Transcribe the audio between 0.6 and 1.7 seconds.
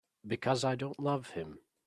I don't love him.